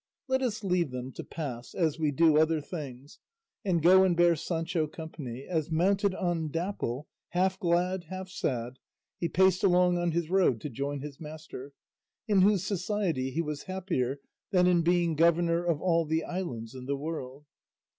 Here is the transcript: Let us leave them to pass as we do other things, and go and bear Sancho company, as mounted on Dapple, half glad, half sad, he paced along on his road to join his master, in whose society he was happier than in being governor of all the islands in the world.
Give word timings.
Let 0.27 0.41
us 0.41 0.63
leave 0.63 0.89
them 0.89 1.11
to 1.11 1.23
pass 1.23 1.75
as 1.75 1.99
we 1.99 2.09
do 2.09 2.35
other 2.39 2.59
things, 2.59 3.19
and 3.63 3.83
go 3.83 4.03
and 4.03 4.17
bear 4.17 4.35
Sancho 4.35 4.87
company, 4.87 5.43
as 5.47 5.69
mounted 5.69 6.15
on 6.15 6.49
Dapple, 6.49 7.07
half 7.29 7.59
glad, 7.59 8.05
half 8.05 8.27
sad, 8.27 8.79
he 9.19 9.29
paced 9.29 9.63
along 9.63 9.99
on 9.99 10.09
his 10.09 10.27
road 10.27 10.59
to 10.61 10.71
join 10.71 11.01
his 11.01 11.19
master, 11.19 11.73
in 12.27 12.41
whose 12.41 12.63
society 12.63 13.29
he 13.29 13.43
was 13.43 13.61
happier 13.65 14.19
than 14.49 14.65
in 14.65 14.81
being 14.81 15.13
governor 15.13 15.63
of 15.63 15.79
all 15.83 16.03
the 16.07 16.23
islands 16.23 16.73
in 16.73 16.85
the 16.87 16.97
world. 16.97 17.45